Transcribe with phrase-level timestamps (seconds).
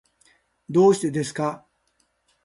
[0.67, 1.67] どうしてですか。